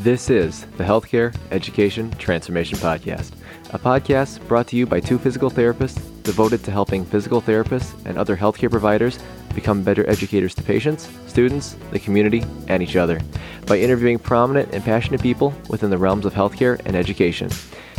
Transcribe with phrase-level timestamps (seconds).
[0.00, 3.32] This is the Healthcare Education Transformation Podcast,
[3.74, 8.16] a podcast brought to you by two physical therapists devoted to helping physical therapists and
[8.16, 9.18] other healthcare providers
[9.54, 13.20] become better educators to patients, students, the community, and each other
[13.66, 17.50] by interviewing prominent and passionate people within the realms of healthcare and education.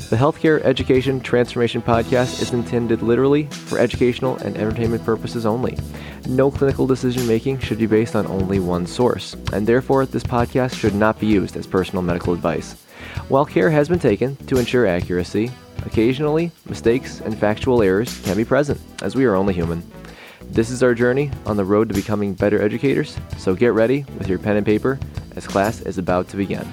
[0.10, 5.78] The Healthcare Education Transformation Podcast is intended literally for educational and entertainment purposes only.
[6.28, 10.76] No clinical decision making should be based on only one source, and therefore this podcast
[10.76, 12.74] should not be used as personal medical advice.
[13.30, 15.50] While care has been taken to ensure accuracy,
[15.86, 19.82] occasionally mistakes and factual errors can be present, as we are only human.
[20.42, 24.28] This is our journey on the road to becoming better educators, so get ready with
[24.28, 25.00] your pen and paper
[25.36, 26.68] as class is about to begin.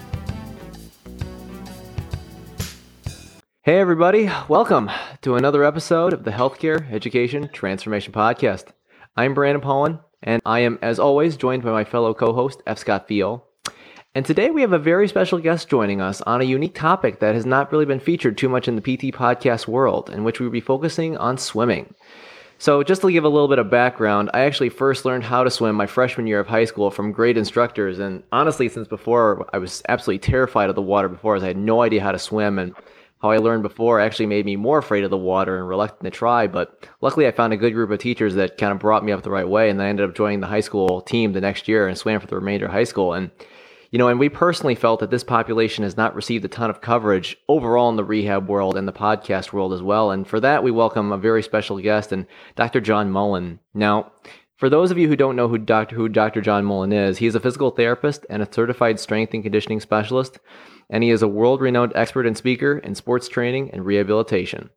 [3.68, 4.90] Hey, everybody, welcome
[5.20, 8.68] to another episode of the Healthcare Education Transformation Podcast.
[9.14, 12.78] I'm Brandon Powen, and I am, as always, joined by my fellow co host, F.
[12.78, 13.44] Scott Fio.
[14.14, 17.34] And today we have a very special guest joining us on a unique topic that
[17.34, 20.46] has not really been featured too much in the PT podcast world, in which we
[20.46, 21.92] will be focusing on swimming.
[22.56, 25.50] So, just to give a little bit of background, I actually first learned how to
[25.50, 27.98] swim my freshman year of high school from great instructors.
[27.98, 31.58] And honestly, since before, I was absolutely terrified of the water before, as I had
[31.58, 32.58] no idea how to swim.
[32.58, 32.74] And
[33.20, 36.10] how I learned before actually made me more afraid of the water and reluctant to
[36.10, 36.46] try.
[36.46, 39.22] But luckily, I found a good group of teachers that kind of brought me up
[39.22, 39.70] the right way.
[39.70, 42.20] And then I ended up joining the high school team the next year and swam
[42.20, 43.14] for the remainder of high school.
[43.14, 43.30] And,
[43.90, 46.80] you know, and we personally felt that this population has not received a ton of
[46.80, 50.12] coverage overall in the rehab world and the podcast world as well.
[50.12, 52.80] And for that, we welcome a very special guest and Dr.
[52.80, 53.58] John Mullen.
[53.74, 54.12] Now,
[54.58, 55.96] for those of you who don't know who Dr.
[55.96, 56.40] who Dr.
[56.40, 60.38] John Mullen is, he's a physical therapist and a certified strength and conditioning specialist
[60.90, 64.70] and he is a world renowned expert and speaker in sports training and rehabilitation.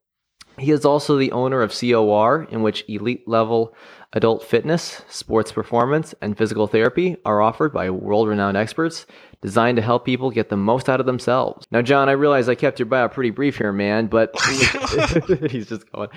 [0.58, 3.74] He is also the owner of COR, in which elite level
[4.14, 9.06] adult fitness, sports performance, and physical therapy are offered by world renowned experts
[9.42, 11.66] designed to help people get the most out of themselves.
[11.72, 14.36] Now, John, I realize I kept your bio pretty brief here, man, but
[15.50, 16.10] he's just going.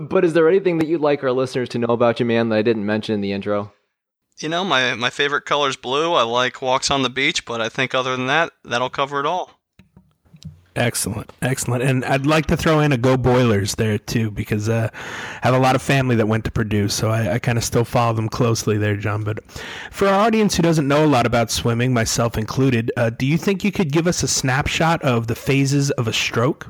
[0.00, 2.58] But is there anything that you'd like our listeners to know about you, man, that
[2.58, 3.72] I didn't mention in the intro?
[4.38, 6.14] You know, my, my favorite color is blue.
[6.14, 9.26] I like walks on the beach, but I think other than that, that'll cover it
[9.26, 9.58] all.
[10.76, 14.90] Excellent, excellent, and I'd like to throw in a go Boilers there too because uh,
[15.42, 17.64] I have a lot of family that went to Purdue, so I, I kind of
[17.64, 19.24] still follow them closely there, John.
[19.24, 19.42] But
[19.90, 23.36] for our audience who doesn't know a lot about swimming, myself included, uh, do you
[23.36, 26.68] think you could give us a snapshot of the phases of a stroke?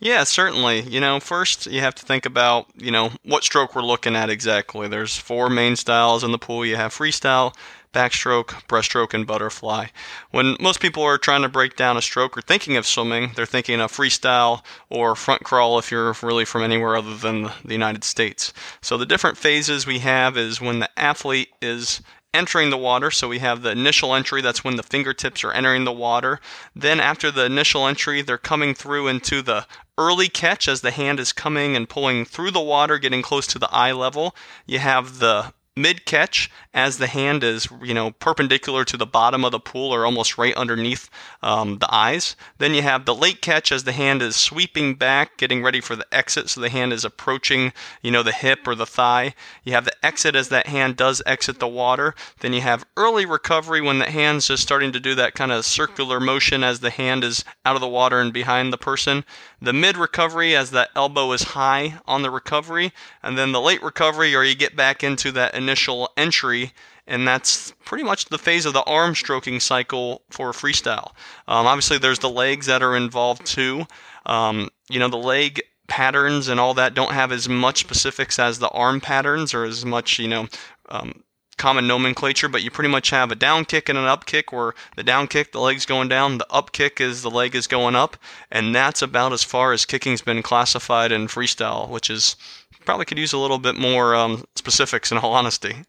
[0.00, 0.80] Yeah, certainly.
[0.80, 4.30] You know, first you have to think about, you know, what stroke we're looking at
[4.30, 4.88] exactly.
[4.88, 6.66] There's four main styles in the pool.
[6.66, 7.54] You have freestyle,
[7.92, 9.86] backstroke, breaststroke, and butterfly.
[10.30, 13.46] When most people are trying to break down a stroke or thinking of swimming, they're
[13.46, 18.04] thinking of freestyle or front crawl if you're really from anywhere other than the United
[18.04, 18.52] States.
[18.80, 22.02] So the different phases we have is when the athlete is
[22.34, 23.10] entering the water.
[23.10, 26.40] So we have the initial entry, that's when the fingertips are entering the water.
[26.74, 29.66] Then after the initial entry, they're coming through into the
[29.98, 33.58] early catch as the hand is coming and pulling through the water, getting close to
[33.58, 34.34] the eye level.
[34.66, 39.44] You have the mid catch as the hand is you know perpendicular to the bottom
[39.44, 41.08] of the pool or almost right underneath
[41.42, 42.36] um, the eyes.
[42.58, 45.96] Then you have the late catch as the hand is sweeping back getting ready for
[45.96, 46.50] the exit.
[46.50, 47.72] So the hand is approaching
[48.02, 49.34] you know the hip or the thigh.
[49.64, 52.14] You have the exit as that hand does exit the water.
[52.40, 55.64] Then you have early recovery when the hand's just starting to do that kind of
[55.64, 59.24] circular motion as the hand is out of the water and behind the person.
[59.60, 63.82] The mid recovery as that elbow is high on the recovery, and then the late
[63.82, 66.72] recovery, or you get back into that initial entry,
[67.06, 71.12] and that's pretty much the phase of the arm stroking cycle for freestyle.
[71.48, 73.86] Um, obviously, there's the legs that are involved too.
[74.26, 78.58] Um, you know, the leg patterns and all that don't have as much specifics as
[78.58, 80.48] the arm patterns or as much, you know,
[80.88, 81.22] um,
[81.58, 84.74] common nomenclature, but you pretty much have a down kick and an up kick where
[84.96, 87.94] the down kick, the leg's going down, the up kick is the leg is going
[87.94, 88.16] up,
[88.50, 92.36] and that's about as far as kicking's been classified in freestyle, which is
[92.84, 95.84] probably could use a little bit more um, specifics in all honesty.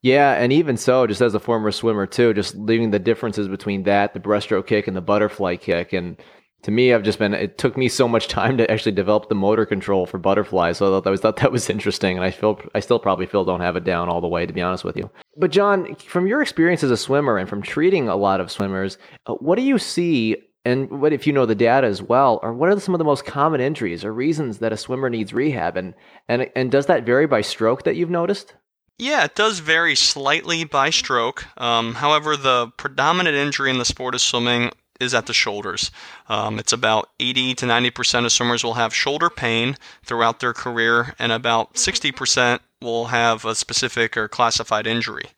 [0.00, 3.82] Yeah, and even so, just as a former swimmer too, just leaving the differences between
[3.84, 6.16] that, the breaststroke kick and the butterfly kick, and
[6.62, 7.34] to me, I've just been.
[7.34, 10.86] It took me so much time to actually develop the motor control for butterfly, so
[10.86, 13.44] I thought that was thought that was interesting, and I feel I still probably feel
[13.44, 15.10] don't have it down all the way, to be honest with you.
[15.36, 18.98] But John, from your experience as a swimmer and from treating a lot of swimmers,
[19.26, 20.36] uh, what do you see?
[20.68, 23.04] And what if you know the data as well, or what are some of the
[23.04, 25.94] most common injuries or reasons that a swimmer needs rehab, and
[26.28, 28.54] and and does that vary by stroke that you've noticed?
[28.98, 31.46] Yeah, it does vary slightly by stroke.
[31.56, 34.70] Um, however, the predominant injury in the sport of swimming
[35.00, 35.90] is at the shoulders.
[36.28, 41.14] Um, it's about 80 to 90% of swimmers will have shoulder pain throughout their career,
[41.18, 45.30] and about 60% will have a specific or classified injury.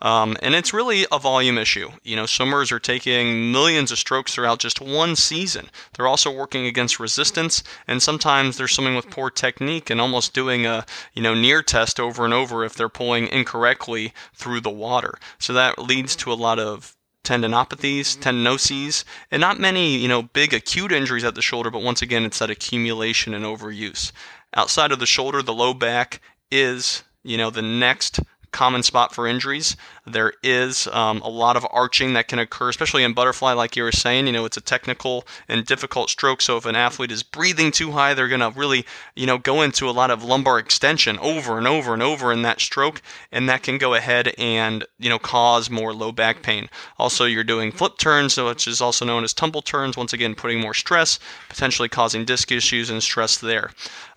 [0.00, 1.90] Um, and it's really a volume issue.
[2.02, 5.70] You know, swimmers are taking millions of strokes throughout just one season.
[5.94, 10.66] They're also working against resistance, and sometimes they're swimming with poor technique and almost doing
[10.66, 15.14] a you know Neer test over and over if they're pulling incorrectly through the water.
[15.38, 20.54] So that leads to a lot of tendinopathies, tendinoses, and not many, you know, big
[20.54, 24.12] acute injuries at the shoulder, but once again, it's that accumulation and overuse.
[24.54, 29.26] Outside of the shoulder, the low back is, you know, the next common spot for
[29.26, 29.76] injuries.
[30.08, 33.82] There is um, a lot of arching that can occur, especially in butterfly, like you
[33.82, 34.26] were saying.
[34.26, 36.40] You know, it's a technical and difficult stroke.
[36.40, 38.84] So if an athlete is breathing too high, they're going to really,
[39.14, 42.42] you know, go into a lot of lumbar extension over and over and over in
[42.42, 43.02] that stroke,
[43.32, 46.68] and that can go ahead and you know cause more low back pain.
[46.98, 49.96] Also, you're doing flip turns, which is also known as tumble turns.
[49.96, 51.18] Once again, putting more stress,
[51.48, 53.70] potentially causing disc issues and stress there.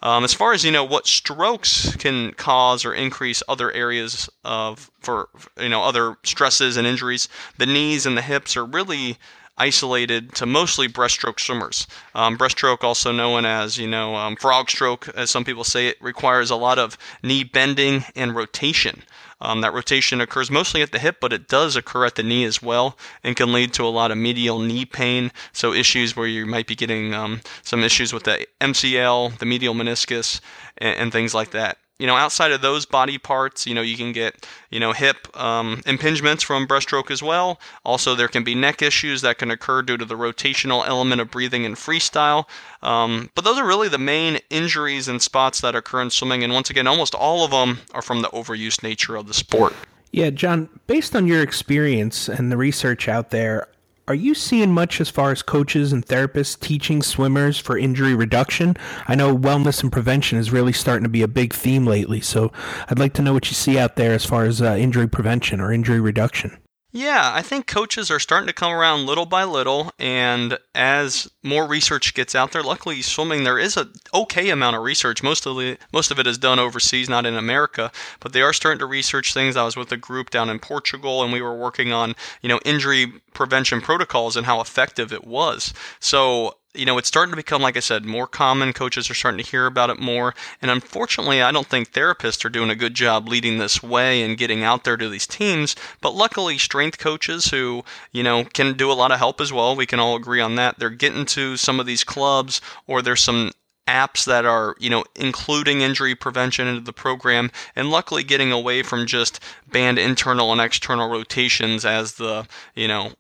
[0.04, 4.90] Um, as far as you know, what strokes can cause or increase other areas of
[5.02, 5.30] for
[5.60, 9.18] you know other stresses and injuries, the knees and the hips are really
[9.58, 11.86] isolated to mostly breaststroke swimmers.
[12.16, 16.02] Um, breaststroke, also known as you know um, frog stroke, as some people say, it
[16.02, 19.04] requires a lot of knee bending and rotation.
[19.40, 22.44] Um, that rotation occurs mostly at the hip, but it does occur at the knee
[22.44, 25.32] as well and can lead to a lot of medial knee pain.
[25.52, 29.74] So, issues where you might be getting um, some issues with the MCL, the medial
[29.74, 30.42] meniscus,
[30.78, 33.96] and, and things like that you know, outside of those body parts, you know, you
[33.96, 37.60] can get, you know, hip um, impingements from breaststroke as well.
[37.86, 41.30] Also, there can be neck issues that can occur due to the rotational element of
[41.30, 42.46] breathing in freestyle.
[42.82, 46.44] Um, but those are really the main injuries and spots that occur in swimming.
[46.44, 49.76] And once again, almost all of them are from the overuse nature of the sport.
[50.12, 53.68] Yeah, John, based on your experience and the research out there,
[54.08, 58.76] are you seeing much as far as coaches and therapists teaching swimmers for injury reduction?
[59.08, 62.52] I know wellness and prevention is really starting to be a big theme lately, so
[62.90, 65.62] I'd like to know what you see out there as far as uh, injury prevention
[65.62, 66.61] or injury reduction.
[66.94, 71.66] Yeah, I think coaches are starting to come around little by little, and as more
[71.66, 75.24] research gets out there, luckily swimming there is a okay amount of research.
[75.24, 78.52] Most of the most of it is done overseas, not in America, but they are
[78.52, 79.56] starting to research things.
[79.56, 82.60] I was with a group down in Portugal, and we were working on you know
[82.66, 85.74] injury prevention protocols and how effective it was.
[86.02, 88.74] So you know, it's starting to become, like I said, more common.
[88.74, 90.34] Coaches are starting to hear about it more.
[90.62, 94.38] And unfortunately, I don't think therapists are doing a good job leading this way and
[94.38, 95.76] getting out there to these teams.
[96.00, 99.76] But luckily, strength coaches who, you know, can do a lot of help as well.
[99.76, 100.80] We can all agree on that.
[100.80, 103.52] They're getting to some of these clubs or there's some
[103.88, 108.84] apps that are, you know, including injury prevention into the program, and luckily getting away
[108.84, 109.40] from just
[109.70, 113.12] band internal and external rotations as the, you know,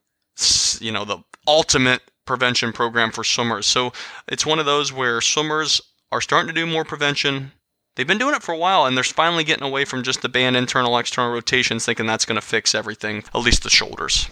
[0.79, 2.01] you know, the ultimate
[2.31, 3.65] prevention program for swimmers.
[3.65, 3.91] So
[4.25, 5.81] it's one of those where swimmers
[6.13, 7.51] are starting to do more prevention.
[7.95, 10.29] They've been doing it for a while, and they're finally getting away from just the
[10.29, 14.29] band internal external rotations, thinking that's going to fix everything, at least the shoulders.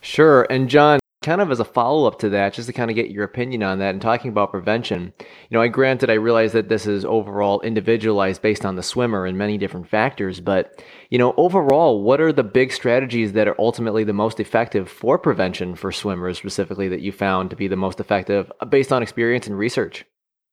[0.00, 0.44] Sure.
[0.50, 3.10] And John, kind of as a follow up to that, just to kind of get
[3.10, 6.68] your opinion on that and talking about prevention, you know, I granted I realize that
[6.68, 10.80] this is overall individualized based on the swimmer and many different factors, but,
[11.10, 15.18] you know, overall, what are the big strategies that are ultimately the most effective for
[15.18, 19.02] prevention for swimmers specifically that you found to be the most effective uh, based on
[19.02, 20.04] experience and research?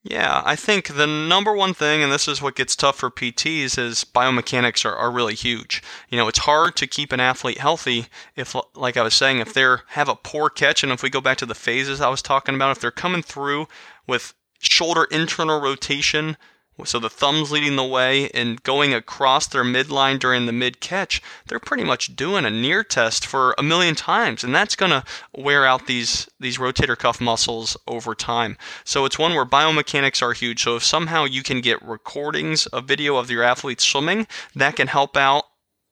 [0.05, 3.77] Yeah, I think the number one thing, and this is what gets tough for PTs,
[3.77, 5.81] is biomechanics are, are really huge.
[6.09, 9.53] You know, it's hard to keep an athlete healthy if, like I was saying, if
[9.53, 12.21] they have a poor catch, and if we go back to the phases I was
[12.21, 13.67] talking about, if they're coming through
[14.05, 16.35] with shoulder internal rotation
[16.85, 21.21] so the thumbs leading the way and going across their midline during the mid catch,
[21.47, 25.03] they're pretty much doing a Neer test for a million times, and that's going to
[25.33, 28.57] wear out these these rotator cuff muscles over time.
[28.83, 30.63] So it's one where biomechanics are huge.
[30.63, 34.87] So if somehow you can get recordings of video of your athletes swimming, that can
[34.87, 35.45] help out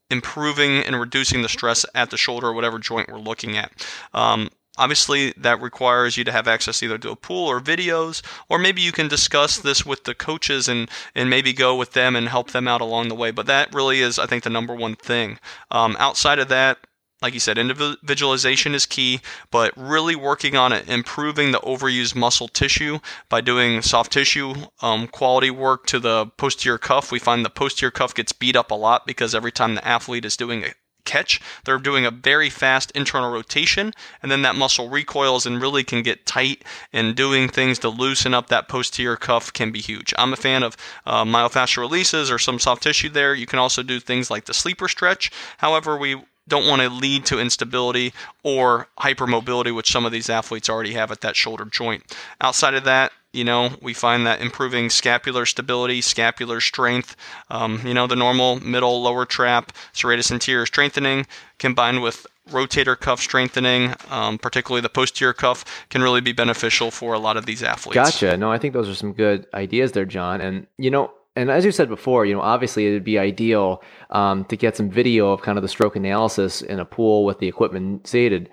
[0.09, 3.71] improving and reducing the stress at the shoulder or whatever joint we're looking at.
[4.13, 8.57] Um, Obviously, that requires you to have access either to a pool or videos, or
[8.57, 12.29] maybe you can discuss this with the coaches and, and maybe go with them and
[12.29, 13.31] help them out along the way.
[13.31, 15.39] But that really is, I think, the number one thing.
[15.71, 16.77] Um, outside of that,
[17.21, 22.47] like you said, individualization is key, but really working on it, improving the overused muscle
[22.47, 22.99] tissue
[23.29, 27.11] by doing soft tissue um, quality work to the posterior cuff.
[27.11, 30.25] We find the posterior cuff gets beat up a lot because every time the athlete
[30.25, 30.63] is doing
[31.05, 31.39] catch.
[31.65, 36.03] They're doing a very fast internal rotation, and then that muscle recoils and really can
[36.03, 36.63] get tight.
[36.93, 40.13] And doing things to loosen up that posterior cuff can be huge.
[40.17, 43.33] I'm a fan of uh, myofascial releases or some soft tissue there.
[43.33, 45.31] You can also do things like the sleeper stretch.
[45.57, 50.69] However, we don't want to lead to instability or hypermobility, which some of these athletes
[50.69, 52.03] already have at that shoulder joint.
[52.41, 57.15] Outside of that, you know, we find that improving scapular stability, scapular strength,
[57.49, 61.25] um, you know, the normal middle lower trap, serratus anterior strengthening
[61.57, 67.13] combined with rotator cuff strengthening, um, particularly the posterior cuff, can really be beneficial for
[67.13, 67.95] a lot of these athletes.
[67.95, 68.35] Gotcha.
[68.35, 70.41] No, I think those are some good ideas there, John.
[70.41, 74.43] And, you know, and as you said before, you know, obviously it'd be ideal um,
[74.45, 77.47] to get some video of kind of the stroke analysis in a pool with the
[77.47, 78.49] equipment seated.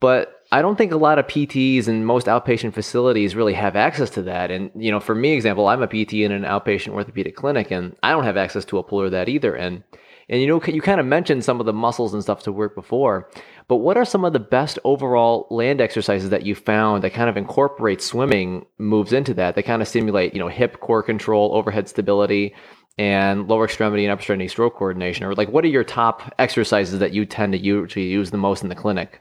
[0.00, 4.10] But I don't think a lot of PTs and most outpatient facilities really have access
[4.10, 4.50] to that.
[4.50, 7.96] And, you know, for me, example, I'm a PT in an outpatient orthopedic clinic and
[8.02, 9.54] I don't have access to a pool or that either.
[9.54, 9.82] And,
[10.28, 12.74] and you know, you kind of mentioned some of the muscles and stuff to work
[12.74, 13.30] before,
[13.68, 17.28] but what are some of the best overall land exercises that you found that kind
[17.28, 21.54] of incorporate swimming moves into that, that kind of stimulate, you know, hip core control,
[21.54, 22.54] overhead stability,
[22.96, 25.26] and lower extremity and upper extremity stroke coordination?
[25.26, 28.62] Or like, what are your top exercises that you tend to usually use the most
[28.62, 29.20] in the clinic?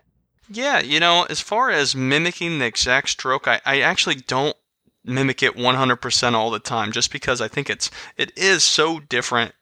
[0.49, 4.55] Yeah, you know, as far as mimicking the exact stroke, I, I actually don't
[5.03, 9.53] mimic it 100% all the time just because I think it's it is so different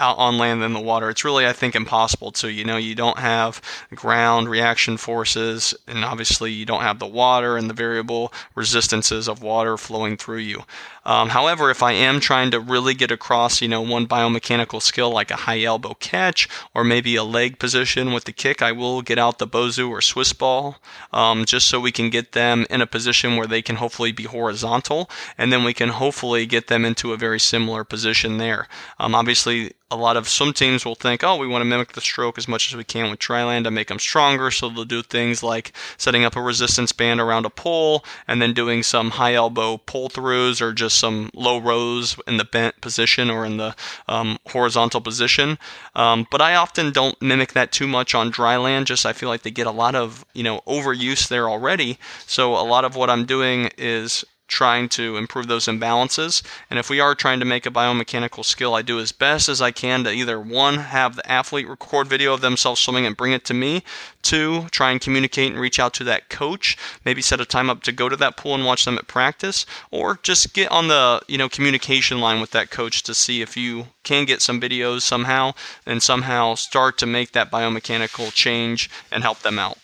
[0.00, 1.08] out on land than the water.
[1.08, 2.50] It's really, I think, impossible to.
[2.50, 3.60] You know, you don't have
[3.94, 9.42] ground reaction forces, and obviously, you don't have the water and the variable resistances of
[9.42, 10.64] water flowing through you.
[11.04, 15.10] Um, however, if I am trying to really get across, you know, one biomechanical skill
[15.10, 19.02] like a high elbow catch or maybe a leg position with the kick, I will
[19.02, 20.76] get out the Bosu or Swiss ball
[21.12, 24.24] um, just so we can get them in a position where they can hopefully be
[24.24, 28.68] horizontal, and then we can hopefully get them into a very similar position there.
[28.98, 32.00] Um, obviously, a lot of swim teams will think, oh, we want to mimic the
[32.00, 34.50] stroke as much as we can with dry land to make them stronger.
[34.50, 38.54] So they'll do things like setting up a resistance band around a pole and then
[38.54, 43.30] doing some high elbow pull throughs or just some low rows in the bent position
[43.30, 43.74] or in the
[44.08, 45.58] um, horizontal position.
[45.94, 48.86] Um, but I often don't mimic that too much on dry land.
[48.86, 51.98] Just I feel like they get a lot of you know overuse there already.
[52.26, 56.42] So a lot of what I'm doing is trying to improve those imbalances.
[56.70, 59.62] And if we are trying to make a biomechanical skill, I do as best as
[59.62, 63.32] I can to either one, have the athlete record video of themselves swimming and bring
[63.32, 63.82] it to me,
[64.22, 67.82] two, try and communicate and reach out to that coach, maybe set a time up
[67.84, 71.20] to go to that pool and watch them at practice, or just get on the,
[71.26, 75.02] you know, communication line with that coach to see if you can get some videos
[75.02, 75.52] somehow
[75.86, 79.78] and somehow start to make that biomechanical change and help them out.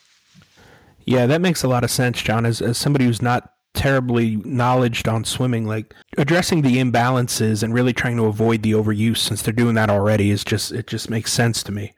[1.05, 2.45] Yeah, that makes a lot of sense, John.
[2.47, 7.93] As, as somebody who's not terribly knowledged on swimming like addressing the imbalances and really
[7.93, 11.33] trying to avoid the overuse since they're doing that already is just it just makes
[11.33, 11.93] sense to me.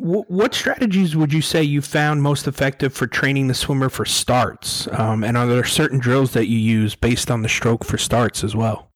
[0.00, 4.04] W- what strategies would you say you found most effective for training the swimmer for
[4.04, 4.88] starts?
[4.92, 8.42] Um, and are there certain drills that you use based on the stroke for starts
[8.42, 8.90] as well?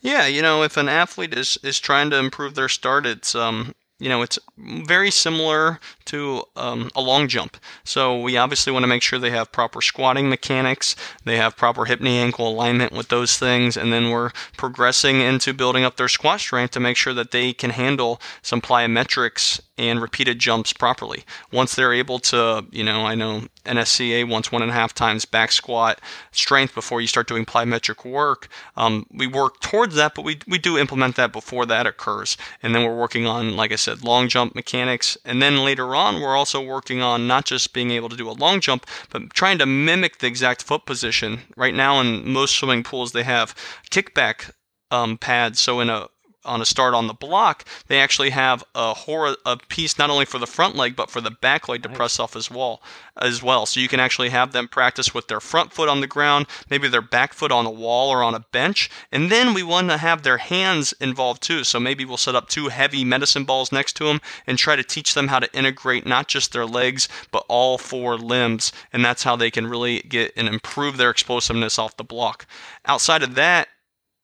[0.00, 3.74] Yeah, you know, if an athlete is, is trying to improve their start, it's um,
[3.98, 7.56] you know, it's very similar to um, a long jump.
[7.84, 11.84] So we obviously want to make sure they have proper squatting mechanics, they have proper
[11.84, 16.08] hip knee ankle alignment with those things, and then we're progressing into building up their
[16.08, 21.24] squat strength to make sure that they can handle some plyometrics and repeated jumps properly.
[21.52, 25.24] Once they're able to, you know, I know NSCA wants one and a half times
[25.24, 26.00] back squat
[26.32, 28.48] strength before you start doing plyometric work.
[28.76, 32.36] Um, we work towards that, but we, we do implement that before that occurs.
[32.62, 35.16] And then we're working on, like I said, long jump mechanics.
[35.24, 38.32] And then later on, we're also working on not just being able to do a
[38.32, 41.42] long jump, but trying to mimic the exact foot position.
[41.56, 43.54] Right now, in most swimming pools, they have
[43.90, 44.50] kickback
[44.90, 45.60] um, pads.
[45.60, 46.08] So in a
[46.48, 50.24] on a start on the block, they actually have a hor- a piece not only
[50.24, 51.96] for the front leg but for the back leg to nice.
[51.96, 52.82] press off as well
[53.20, 53.66] as well.
[53.66, 56.88] So you can actually have them practice with their front foot on the ground, maybe
[56.88, 59.96] their back foot on a wall or on a bench, and then we want to
[59.98, 61.64] have their hands involved too.
[61.64, 64.84] So maybe we'll set up two heavy medicine balls next to them and try to
[64.84, 69.22] teach them how to integrate not just their legs but all four limbs, and that's
[69.24, 72.46] how they can really get and improve their explosiveness off the block.
[72.86, 73.68] Outside of that,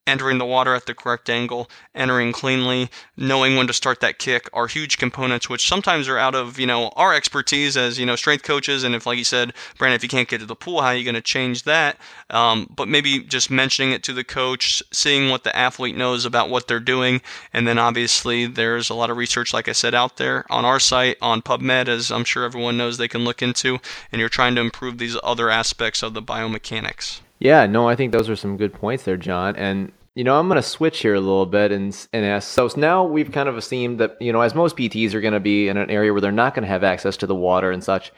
[0.07, 4.49] entering the water at the correct angle, entering cleanly, knowing when to start that kick
[4.53, 8.17] are huge components which sometimes are out of, you know, our expertise as, you know,
[8.17, 10.83] strength coaches and if like you said, Brandon, if you can't get to the pool,
[10.83, 11.97] how are you going to change that?
[12.31, 16.51] Um, but maybe just mentioning it to the coach, seeing what the athlete knows about
[16.51, 20.17] what they're doing, and then obviously there's a lot of research like I said out
[20.17, 23.79] there on our site on PubMed as I'm sure everyone knows they can look into
[24.13, 27.21] and you're trying to improve these other aspects of the biomechanics.
[27.39, 29.57] Yeah, no, I think those are some good points there, John.
[29.57, 32.49] And you know, I'm going to switch here a little bit and and ask.
[32.49, 35.41] So now we've kind of assumed that you know, as most PTs are going to
[35.41, 37.83] be in an area where they're not going to have access to the water and
[37.83, 38.13] such.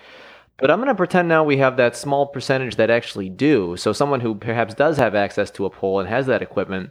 [0.59, 3.77] But I'm going to pretend now we have that small percentage that actually do.
[3.77, 6.91] So someone who perhaps does have access to a pole and has that equipment.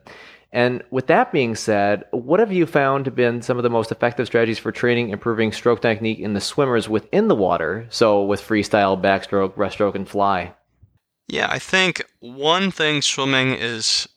[0.52, 4.28] And with that being said, what have you found been some of the most effective
[4.28, 7.88] strategies for training, improving stroke technique in the swimmers within the water?
[7.90, 10.54] So with freestyle, backstroke, breaststroke, and fly.
[11.28, 14.08] Yeah, I think one thing swimming is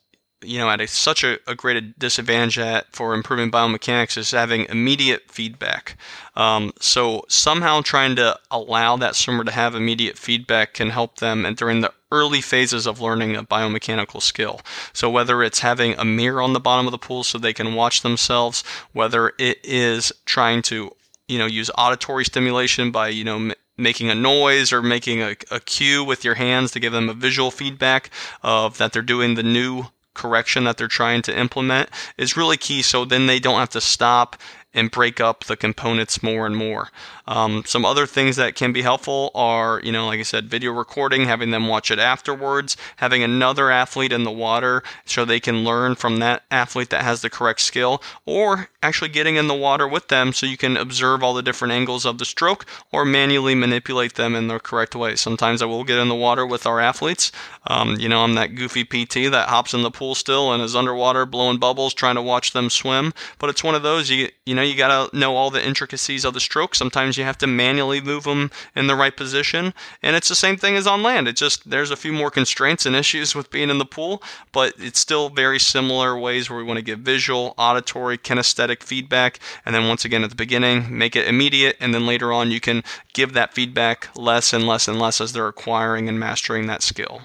[0.41, 4.65] you know at a, such a, a great disadvantage at for improving biomechanics is having
[4.65, 5.97] immediate feedback.
[6.35, 11.45] Um, so somehow trying to allow that swimmer to have immediate feedback can help them
[11.45, 14.61] and during the early phases of learning a biomechanical skill.
[14.93, 17.75] So whether it's having a mirror on the bottom of the pool so they can
[17.75, 18.63] watch themselves,
[18.93, 20.91] whether it is trying to
[21.27, 25.59] you know use auditory stimulation by you know making a noise or making a, a
[25.59, 28.09] cue with your hands to give them a visual feedback
[28.43, 32.81] of that they're doing the new correction that they're trying to implement is really key
[32.81, 34.35] so then they don't have to stop
[34.73, 36.89] and break up the components more and more.
[37.27, 40.71] Um, some other things that can be helpful are, you know, like I said, video
[40.71, 45.63] recording, having them watch it afterwards, having another athlete in the water so they can
[45.63, 49.87] learn from that athlete that has the correct skill, or actually getting in the water
[49.87, 53.55] with them so you can observe all the different angles of the stroke or manually
[53.55, 55.15] manipulate them in the correct way.
[55.15, 57.31] Sometimes I will get in the water with our athletes.
[57.67, 60.75] Um, you know, I'm that goofy PT that hops in the pool still and is
[60.75, 64.55] underwater blowing bubbles trying to watch them swim, but it's one of those you you
[64.55, 66.75] know you got to know all the intricacies of the stroke.
[66.75, 69.73] Sometimes you have to manually move them in the right position.
[70.01, 71.27] And it's the same thing as on land.
[71.27, 74.73] It just, there's a few more constraints and issues with being in the pool, but
[74.77, 79.39] it's still very similar ways where we want to give visual, auditory, kinesthetic feedback.
[79.65, 81.77] And then once again at the beginning, make it immediate.
[81.79, 85.33] And then later on, you can give that feedback less and less and less as
[85.33, 87.21] they're acquiring and mastering that skill.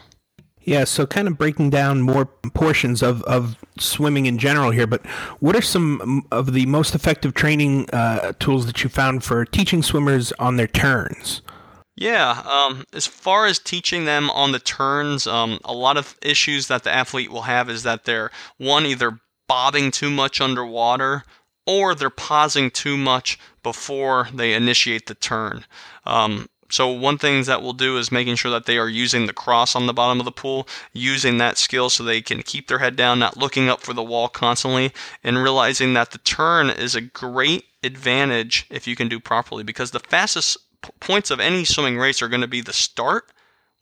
[0.66, 5.04] Yeah, so kind of breaking down more portions of, of swimming in general here, but
[5.40, 9.82] what are some of the most effective training uh, tools that you found for teaching
[9.82, 11.42] swimmers on their turns?
[11.96, 16.66] Yeah, um, as far as teaching them on the turns, um, a lot of issues
[16.68, 21.24] that the athlete will have is that they're one either bobbing too much underwater
[21.66, 25.64] or they're pausing too much before they initiate the turn.
[26.04, 29.32] Um, so one thing that we'll do is making sure that they are using the
[29.32, 32.80] cross on the bottom of the pool, using that skill so they can keep their
[32.80, 36.96] head down, not looking up for the wall constantly, and realizing that the turn is
[36.96, 40.56] a great advantage if you can do properly because the fastest
[40.98, 43.28] points of any swimming race are going to be the start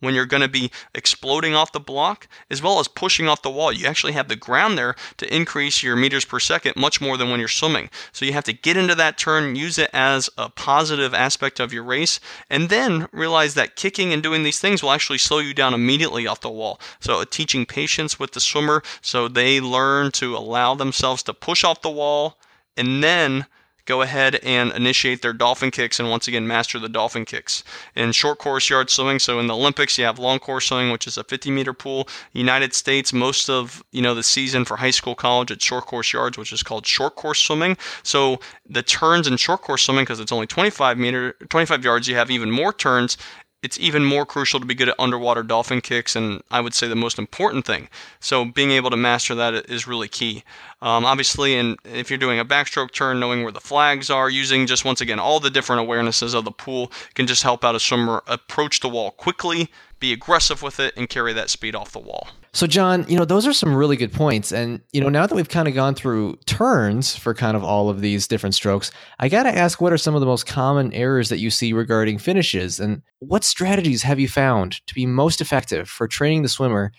[0.03, 3.49] when you're going to be exploding off the block as well as pushing off the
[3.49, 3.71] wall.
[3.71, 7.29] You actually have the ground there to increase your meters per second much more than
[7.29, 7.89] when you're swimming.
[8.11, 11.73] So you have to get into that turn, use it as a positive aspect of
[11.73, 15.53] your race, and then realize that kicking and doing these things will actually slow you
[15.53, 16.79] down immediately off the wall.
[16.99, 21.81] So teaching patience with the swimmer so they learn to allow themselves to push off
[21.81, 22.37] the wall
[22.75, 23.45] and then
[23.85, 27.63] go ahead and initiate their dolphin kicks and once again master the dolphin kicks.
[27.95, 31.07] In short course yard swimming, so in the Olympics you have long course swimming, which
[31.07, 32.07] is a 50 meter pool.
[32.31, 36.13] United States, most of you know the season for high school, college, it's short course
[36.13, 37.77] yards, which is called short course swimming.
[38.03, 42.15] So the turns in short course swimming, because it's only 25 meter, 25 yards, you
[42.15, 43.17] have even more turns
[43.63, 46.87] it's even more crucial to be good at underwater dolphin kicks, and I would say
[46.87, 47.87] the most important thing.
[48.19, 50.43] So being able to master that is really key.
[50.81, 54.67] Um, obviously, and if you're doing a backstroke turn, knowing where the flags are, using
[54.67, 57.79] just once again all the different awarenesses of the pool can just help out a
[57.79, 61.99] swimmer approach the wall quickly, be aggressive with it, and carry that speed off the
[61.99, 62.27] wall.
[62.55, 64.51] So, John, you know, those are some really good points.
[64.51, 67.89] And, you know, now that we've kind of gone through turns for kind of all
[67.89, 70.93] of these different strokes, I got to ask what are some of the most common
[70.93, 72.79] errors that you see regarding finishes?
[72.79, 76.91] And what strategies have you found to be most effective for training the swimmer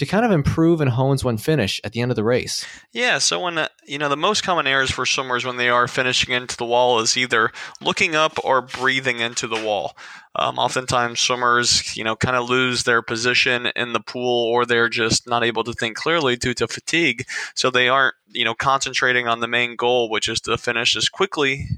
[0.00, 2.64] to kind of improve and hones one finish at the end of the race?
[2.90, 5.86] Yeah, so when uh, you know the most common errors for swimmers when they are
[5.86, 9.94] finishing into the wall is either looking up or breathing into the wall.
[10.34, 14.88] Um, oftentimes, swimmers you know kind of lose their position in the pool, or they're
[14.88, 19.28] just not able to think clearly due to fatigue, so they aren't you know concentrating
[19.28, 21.68] on the main goal, which is to finish as quickly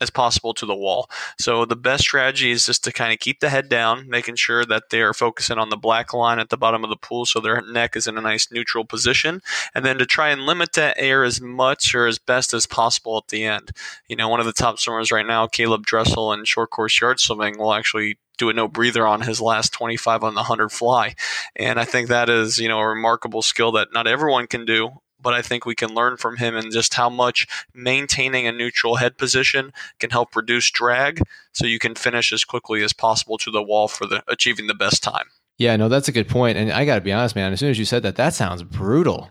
[0.00, 1.10] as possible to the wall.
[1.38, 4.64] So the best strategy is just to kind of keep the head down, making sure
[4.64, 7.60] that they're focusing on the black line at the bottom of the pool so their
[7.62, 9.40] neck is in a nice neutral position,
[9.74, 13.16] and then to try and limit that air as much or as best as possible
[13.18, 13.70] at the end.
[14.08, 17.20] You know, one of the top swimmers right now, Caeleb Dressel in short course yard
[17.20, 21.14] swimming, will actually do a no breather on his last 25 on the 100 fly.
[21.56, 25.00] And I think that is, you know, a remarkable skill that not everyone can do
[25.20, 28.96] but I think we can learn from him and just how much maintaining a neutral
[28.96, 33.50] head position can help reduce drag so you can finish as quickly as possible to
[33.50, 35.26] the wall for the achieving the best time.
[35.58, 36.56] Yeah, no, that's a good point.
[36.56, 38.62] And I got to be honest, man, as soon as you said that, that sounds
[38.62, 39.28] brutal.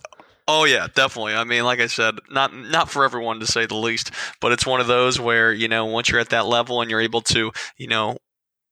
[0.49, 1.33] Oh yeah, definitely.
[1.33, 4.65] I mean, like I said, not not for everyone to say the least, but it's
[4.65, 7.51] one of those where, you know, once you're at that level and you're able to,
[7.77, 8.17] you know,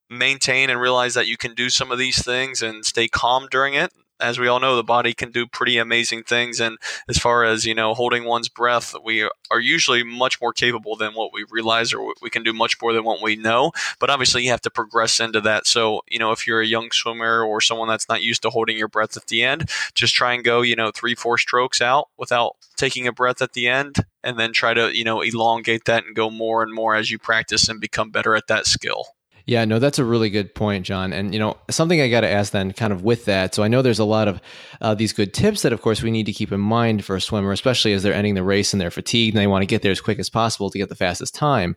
[0.09, 3.73] maintain and realize that you can do some of these things and stay calm during
[3.73, 6.59] it, as we all know, the body can do pretty amazing things.
[6.59, 6.77] And
[7.09, 11.13] as far as, you know, holding one's breath, we are usually much more capable than
[11.13, 13.71] what we realize, or we can do much more than what we know.
[13.99, 15.67] But obviously, you have to progress into that.
[15.67, 18.77] So, you know, if you're a young swimmer or someone that's not used to holding
[18.77, 22.09] your breath at the end, just try and go, you know, three, four strokes out
[22.17, 26.05] without taking a breath at the end and then try to, you know, elongate that
[26.05, 29.14] and go more and more as you practice and become better at that skill.
[29.47, 31.13] Yeah, no, that's a really good point, John.
[31.13, 33.53] And you know, something I got to ask then, kind of with that.
[33.53, 34.41] So I know there's a lot of
[34.81, 37.21] uh, these good tips that, of course, we need to keep in mind for a
[37.21, 39.83] swimmer, especially as they're ending the race and they're fatigued and they want to get
[39.83, 41.75] there as quick as possible to get the fastest time.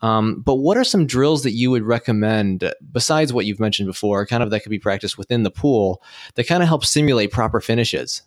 [0.00, 4.24] Um, but what are some drills that you would recommend besides what you've mentioned before,
[4.24, 6.02] kind of that could be practiced within the pool
[6.36, 8.22] that kind of help simulate proper finishes?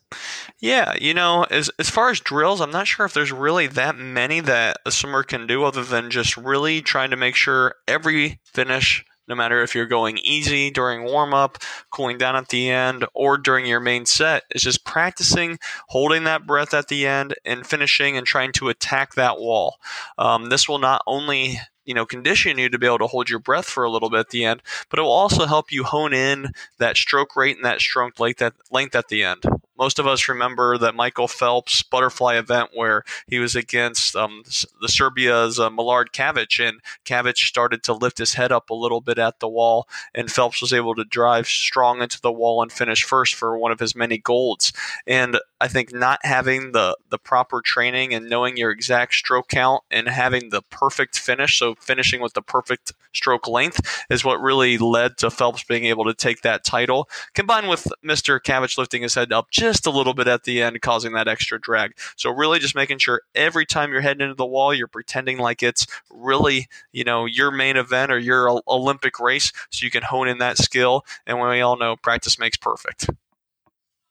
[0.60, 3.98] Yeah, you know, as as far as drills, I'm not sure if there's really that
[3.98, 8.40] many that a swimmer can do other than just really trying to make sure every
[8.46, 8.83] finish
[9.28, 11.58] no matter if you're going easy during warm up,
[11.92, 16.46] cooling down at the end, or during your main set, is just practicing holding that
[16.46, 19.78] breath at the end and finishing and trying to attack that wall.
[20.18, 23.40] Um, this will not only you know condition you to be able to hold your
[23.40, 26.14] breath for a little bit at the end, but it will also help you hone
[26.14, 29.44] in that stroke rate and that stroke length at, length at the end.
[29.84, 34.44] Most of us remember that Michael Phelps butterfly event where he was against um,
[34.80, 39.02] the Serbia's uh, Milorad Cavic, and Cavic started to lift his head up a little
[39.02, 42.72] bit at the wall, and Phelps was able to drive strong into the wall and
[42.72, 44.72] finish first for one of his many golds.
[45.06, 49.84] And I think not having the the proper training and knowing your exact stroke count
[49.92, 54.78] and having the perfect finish, so finishing with the perfect stroke length, is what really
[54.78, 57.10] led to Phelps being able to take that title.
[57.34, 58.40] Combined with Mr.
[58.40, 61.60] Cavic lifting his head up just a little bit at the end, causing that extra
[61.60, 61.98] drag.
[62.16, 65.64] So really just making sure every time you're heading into the wall, you're pretending like
[65.64, 70.28] it's really, you know, your main event or your Olympic race so you can hone
[70.28, 71.06] in that skill.
[71.26, 73.10] And we all know practice makes perfect.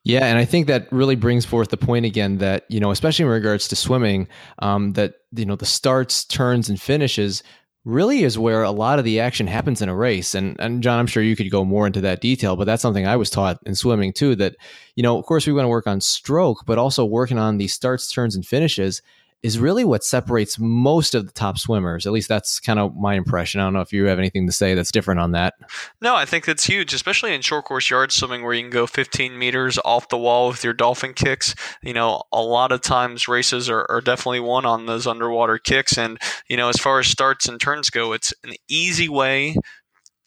[0.04, 3.24] Yeah, and I think that really brings forth the point again that you know, especially
[3.24, 4.26] in regards to swimming,
[4.58, 7.44] um, that you know the starts, turns, and finishes
[7.84, 10.34] really is where a lot of the action happens in a race.
[10.34, 13.06] And and John, I'm sure you could go more into that detail, but that's something
[13.06, 14.34] I was taught in swimming too.
[14.36, 14.56] That
[14.94, 17.68] you know, of course, we want to work on stroke, but also working on the
[17.68, 19.02] starts, turns, and finishes
[19.42, 22.06] is really what separates most of the top swimmers.
[22.06, 23.60] At least that's kind of my impression.
[23.60, 25.54] I don't know if you have anything to say that's different on that.
[26.00, 28.86] No, I think that's huge, especially in short course yard swimming where you can go
[28.86, 31.56] 15 meters off the wall with your dolphin kicks.
[31.82, 35.98] You know, a lot of times races are, are definitely won on those underwater kicks.
[35.98, 39.56] And, you know, as far as starts and turns go, it's an easy way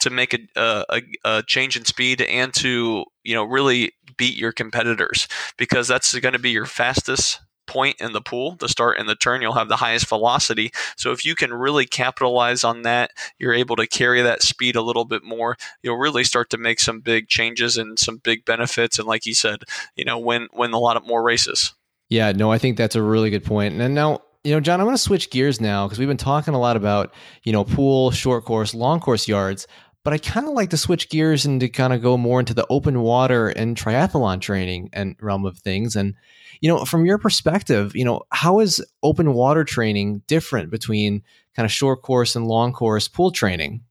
[0.01, 4.51] to make a, a, a, change in speed and to you know really beat your
[4.51, 9.08] competitors because that's going to be your fastest point in the pool, the start and
[9.08, 10.71] the turn, you'll have the highest velocity.
[10.97, 14.82] So if you can really capitalize on that, you're able to carry that speed a
[14.82, 15.58] little bit more.
[15.84, 18.99] You'll really start to make some big changes and some big benefits.
[18.99, 19.63] And like you said,
[19.95, 21.73] you know, win win a lot of more races.
[22.10, 23.80] Yeah, no, I think that's a really good point.
[23.80, 26.54] And now you know, John, I'm going to switch gears now because we've been talking
[26.54, 27.12] a lot about,
[27.43, 29.65] you know, pool, short course, long course yards,
[30.05, 32.53] but I kind of like to switch gears and to kind of go more into
[32.53, 35.95] the open water and triathlon training and realm of things.
[35.95, 36.13] And
[36.61, 41.23] you know, from your perspective, you know, how is open water training different between
[41.55, 43.81] kind of short course and long course pool training?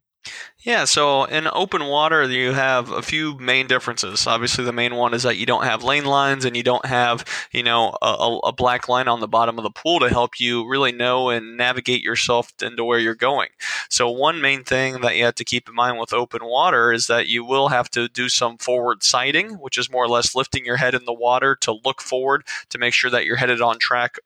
[0.64, 4.26] Yeah, so in open water, you have a few main differences.
[4.26, 7.22] Obviously, the main one is that you don't have lane lines and you don't have,
[7.52, 10.66] you know, a, a, black line on the bottom of the pool to help you
[10.66, 13.48] really know and navigate yourself into where you're going.
[13.90, 17.08] So, one main thing that you have to keep in mind with open water is
[17.08, 20.64] that you will have to do some forward sighting, which is more or less lifting
[20.64, 23.78] your head in the water to look forward to make sure that you're headed on
[23.78, 24.16] track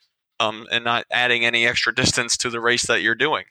[0.40, 3.44] um, and not adding any extra distance to the race that you're doing.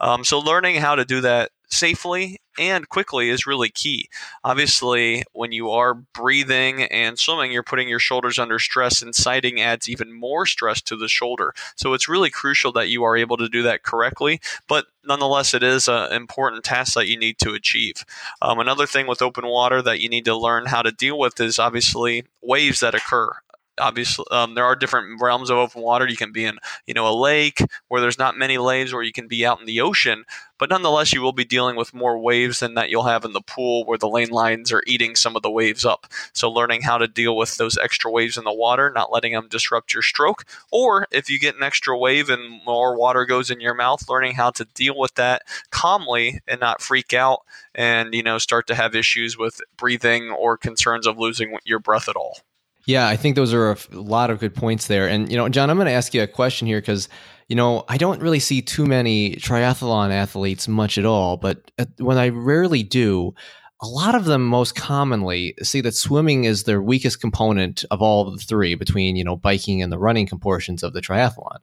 [0.00, 4.08] Um, so, learning how to do that safely and quickly is really key.
[4.44, 9.60] Obviously, when you are breathing and swimming, you're putting your shoulders under stress, and sighting
[9.60, 11.52] adds even more stress to the shoulder.
[11.76, 14.40] So it's really crucial that you are able to do that correctly.
[14.68, 18.04] But nonetheless, it is an important task that you need to achieve.
[18.40, 21.40] Um, another thing with open water that you need to learn how to deal with
[21.40, 23.32] is obviously waves that occur
[23.78, 26.08] obviously um, there are different realms of open water.
[26.08, 29.12] You can be in you know a lake where there's not many waves or you
[29.12, 30.24] can be out in the ocean
[30.58, 33.40] but nonetheless you will be dealing with more waves than that you'll have in the
[33.40, 36.06] pool where the lane lines are eating some of the waves up.
[36.32, 39.48] So learning how to deal with those extra waves in the water not letting them
[39.48, 43.60] disrupt your stroke or if you get an extra wave and more water goes in
[43.60, 47.40] your mouth learning how to deal with that calmly and not freak out
[47.74, 52.08] and you know start to have issues with breathing or concerns of losing your breath
[52.08, 52.38] at all
[52.86, 55.08] yeah, I think those are a lot of good points there.
[55.08, 57.08] And, you know, John, I'm going to ask you a question here because,
[57.48, 61.36] you know, I don't really see too many triathlon athletes much at all.
[61.36, 63.34] But uh, when I rarely do,
[63.80, 68.26] a lot of them most commonly see that swimming is their weakest component of all
[68.26, 71.58] of the three between, you know, biking and the running portions of the triathlon.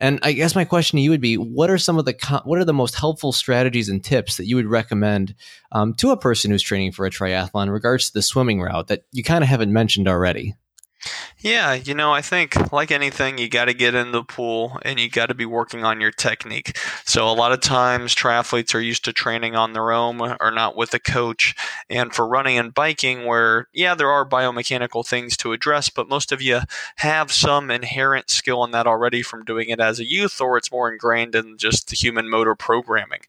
[0.00, 2.58] And I guess my question to you would be: What are some of the what
[2.58, 5.34] are the most helpful strategies and tips that you would recommend
[5.72, 8.88] um, to a person who's training for a triathlon in regards to the swimming route
[8.88, 10.54] that you kind of haven't mentioned already?
[11.40, 14.98] Yeah, you know, I think like anything, you got to get in the pool and
[14.98, 16.76] you got to be working on your technique.
[17.04, 20.50] So a lot of times, triathletes are used to training on their own uh, or
[20.50, 21.54] not with a coach.
[21.88, 26.32] And for running and biking, where yeah, there are biomechanical things to address, but most
[26.32, 26.60] of you
[26.96, 30.72] have some inherent skill in that already from doing it as a youth, or it's
[30.72, 33.20] more ingrained in just the human motor programming.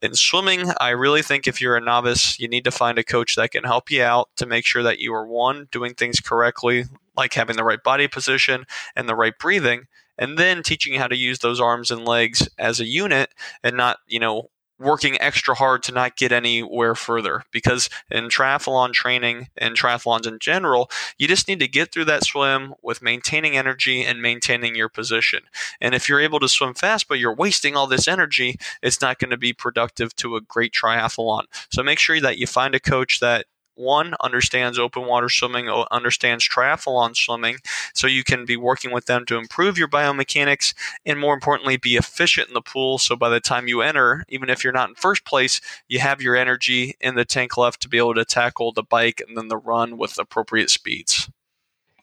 [0.00, 3.36] In swimming, I really think if you're a novice, you need to find a coach
[3.36, 6.86] that can help you out to make sure that you are one doing things correctly
[7.16, 8.64] like having the right body position
[8.96, 9.86] and the right breathing,
[10.18, 13.30] and then teaching you how to use those arms and legs as a unit
[13.62, 17.44] and not, you know, working extra hard to not get anywhere further.
[17.52, 22.24] Because in triathlon training and triathlons in general you just need to get through that
[22.24, 25.40] swim with maintaining energy and maintaining your position.
[25.80, 29.18] And if you're able to swim fast but you're wasting all this energy it's not
[29.18, 31.44] going to be productive to a great triathlon.
[31.70, 33.46] So make sure that you find a coach that
[33.82, 37.58] one understands open water swimming, understands triathlon swimming,
[37.94, 41.96] so you can be working with them to improve your biomechanics and more importantly, be
[41.96, 42.98] efficient in the pool.
[42.98, 46.22] So by the time you enter, even if you're not in first place, you have
[46.22, 49.48] your energy in the tank left to be able to tackle the bike and then
[49.48, 51.28] the run with appropriate speeds.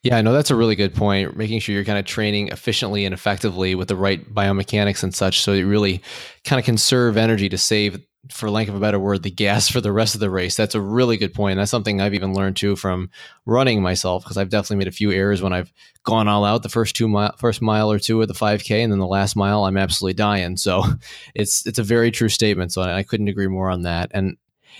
[0.01, 1.35] Yeah, I know that's a really good point.
[1.35, 5.41] Making sure you're kind of training efficiently and effectively with the right biomechanics and such,
[5.41, 6.01] so you really
[6.45, 8.01] kind of conserve energy to save
[8.32, 10.55] for lack of a better word, the gas for the rest of the race.
[10.55, 11.58] That's a really good point.
[11.58, 13.10] That's something I've even learned too from
[13.45, 15.71] running myself because I've definitely made a few errors when I've
[16.03, 18.91] gone all out the first two mile, first mile or two of the 5K, and
[18.91, 20.58] then the last mile I'm absolutely dying.
[20.58, 20.84] So
[21.36, 22.73] it's it's a very true statement.
[22.73, 24.12] So I couldn't agree more on that.
[24.13, 24.38] And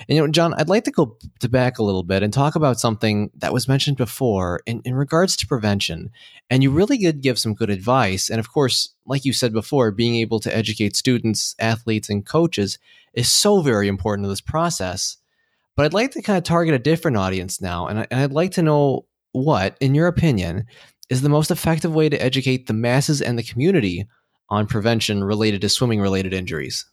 [0.08, 2.56] and you know, John, I'd like to go to back a little bit and talk
[2.56, 6.12] about something that was mentioned before in, in regards to prevention.
[6.50, 8.30] And you really did give some good advice.
[8.30, 12.78] And of course, like you said before, being able to educate students, athletes, and coaches
[13.20, 15.18] is so very important to this process.
[15.76, 17.88] But I'd like to kind of target a different audience now.
[17.88, 20.66] And, I, and I'd like to know what, in your opinion,
[21.10, 24.08] is the most effective way to educate the masses and the community
[24.50, 26.86] on prevention related to swimming related injuries?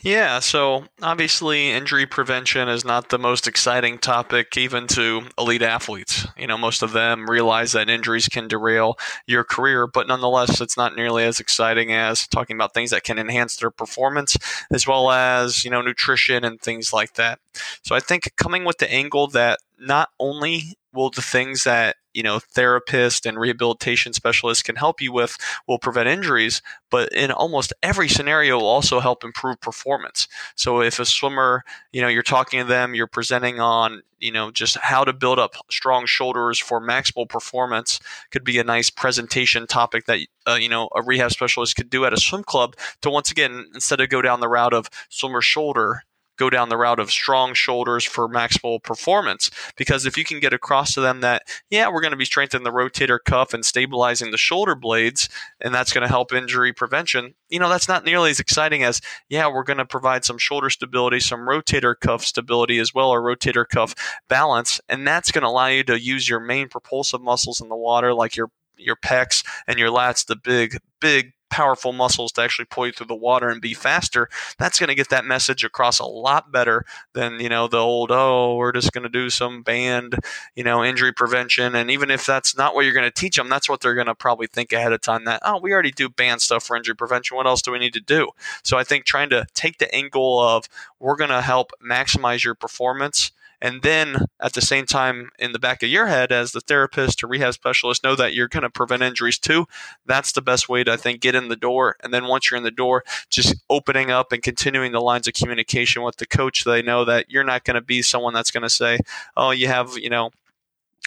[0.00, 6.26] Yeah, so obviously, injury prevention is not the most exciting topic, even to elite athletes.
[6.36, 10.76] You know, most of them realize that injuries can derail your career, but nonetheless, it's
[10.76, 14.36] not nearly as exciting as talking about things that can enhance their performance,
[14.70, 17.40] as well as, you know, nutrition and things like that.
[17.82, 22.22] So I think coming with the angle that not only will the things that you
[22.22, 25.36] know therapists and rehabilitation specialists can help you with
[25.68, 30.26] will prevent injuries but in almost every scenario will also help improve performance.
[30.56, 34.50] So if a swimmer you know you're talking to them you're presenting on you know
[34.50, 38.00] just how to build up strong shoulders for maximal performance
[38.32, 42.04] could be a nice presentation topic that uh, you know a rehab specialist could do
[42.04, 45.40] at a swim club to once again instead of go down the route of swimmer
[45.40, 46.02] shoulder
[46.38, 49.50] go down the route of strong shoulders for maximal performance.
[49.76, 52.64] Because if you can get across to them that, yeah, we're going to be strengthening
[52.64, 55.28] the rotator cuff and stabilizing the shoulder blades,
[55.60, 59.00] and that's going to help injury prevention, you know, that's not nearly as exciting as,
[59.28, 63.20] yeah, we're going to provide some shoulder stability, some rotator cuff stability as well, or
[63.20, 63.94] rotator cuff
[64.28, 64.80] balance.
[64.88, 68.14] And that's going to allow you to use your main propulsive muscles in the water,
[68.14, 72.86] like your your pecs and your lats, the big, big powerful muscles to actually pull
[72.86, 76.04] you through the water and be faster, that's going to get that message across a
[76.04, 80.18] lot better than, you know, the old, oh, we're just going to do some band,
[80.54, 81.74] you know, injury prevention.
[81.74, 84.06] And even if that's not what you're going to teach them, that's what they're going
[84.06, 86.96] to probably think ahead of time that, oh, we already do band stuff for injury
[86.96, 87.36] prevention.
[87.36, 88.30] What else do we need to do?
[88.62, 92.54] So I think trying to take the angle of we're going to help maximize your
[92.54, 96.60] performance and then at the same time, in the back of your head, as the
[96.60, 99.66] therapist or rehab specialist, know that you're going to prevent injuries too.
[100.06, 101.96] That's the best way to, I think, get in the door.
[102.02, 105.34] And then once you're in the door, just opening up and continuing the lines of
[105.34, 106.64] communication with the coach.
[106.64, 108.98] They know that you're not going to be someone that's going to say,
[109.36, 110.30] oh, you have, you know,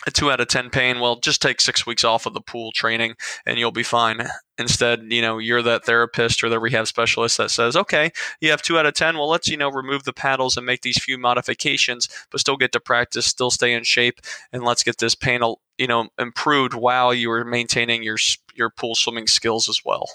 [0.08, 2.72] a two out of 10 pain, well, just take six weeks off of the pool
[2.72, 4.28] training and you'll be fine.
[4.58, 8.62] Instead, you know, you're that therapist or the rehab specialist that says, okay, you have
[8.62, 9.18] two out of 10.
[9.18, 12.72] Well, let's, you know, remove the paddles and make these few modifications, but still get
[12.72, 14.20] to practice, still stay in shape,
[14.52, 15.42] and let's get this pain,
[15.78, 18.18] you know, improved while you are maintaining your,
[18.56, 20.08] your pool swimming skills as well.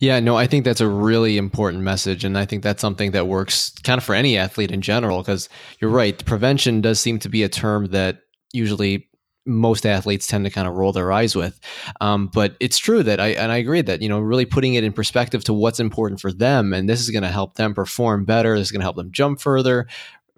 [0.00, 2.24] Yeah, no, I think that's a really important message.
[2.24, 5.48] And I think that's something that works kind of for any athlete in general, because
[5.80, 6.24] you're right.
[6.24, 8.18] Prevention does seem to be a term that
[8.52, 9.08] usually
[9.46, 11.60] most athletes tend to kind of roll their eyes with.
[12.00, 14.84] Um, but it's true that I and I agree that you know really putting it
[14.84, 18.24] in perspective to what's important for them, and this is going to help them perform
[18.24, 18.56] better.
[18.56, 19.86] This is going to help them jump further,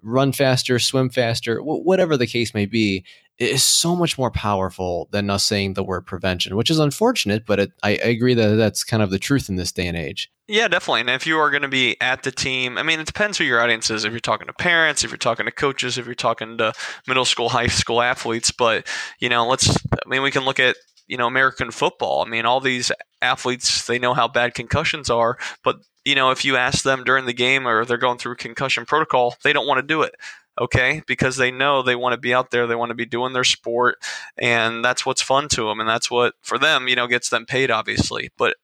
[0.07, 3.03] run faster, swim faster, whatever the case may be,
[3.37, 7.59] is so much more powerful than us saying the word prevention, which is unfortunate, but
[7.59, 10.31] it, I, I, agree that that's kind of the truth in this day and age.
[10.47, 11.01] Yeah, definitely.
[11.01, 13.43] And if you are going to be at the team, I mean, it depends who
[13.43, 14.05] your audience is.
[14.05, 16.73] If you're talking to parents, if you're talking to coaches, if you're talking to
[17.07, 18.87] middle school, high school athletes, but,
[19.19, 22.23] you know, let's, I mean, we can look at, you know, American football.
[22.25, 22.91] I mean, all these
[23.21, 27.25] athletes, they know how bad concussions are, but, you know, if you ask them during
[27.25, 30.15] the game or they're going through concussion protocol, they don't want to do it
[30.59, 31.03] okay?
[31.05, 33.43] Because they know they want to be out there they want to be doing their
[33.43, 33.97] sport
[34.37, 37.45] and that's what's fun to them and that's what for them you know gets them
[37.45, 38.31] paid obviously.
[38.37, 38.55] But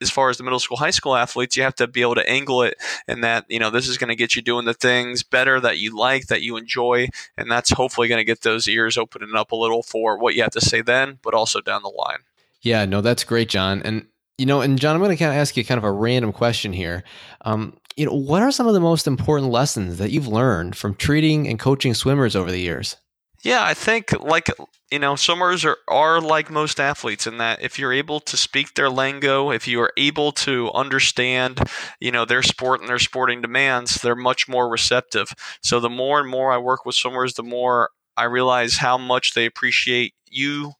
[0.00, 2.28] as far as the middle school high school athletes you have to be able to
[2.28, 2.74] angle it
[3.06, 5.78] and that you know this is going to get you doing the things better that
[5.78, 9.52] you like that you enjoy and that's hopefully going to get those ears opening up
[9.52, 12.18] a little for what you have to say then but also down the line.
[12.62, 14.06] Yeah no that's great john and
[14.38, 16.32] you know, and John, I'm going to kind of ask you kind of a random
[16.32, 17.04] question here.
[17.42, 20.94] Um, you know, what are some of the most important lessons that you've learned from
[20.94, 22.96] treating and coaching swimmers over the years?
[23.44, 24.48] Yeah, I think like
[24.92, 28.74] you know, swimmers are, are like most athletes in that if you're able to speak
[28.74, 31.60] their lingo, if you are able to understand,
[31.98, 35.32] you know, their sport and their sporting demands, they're much more receptive.
[35.62, 39.32] So the more and more I work with swimmers, the more I realize how much
[39.32, 40.74] they appreciate you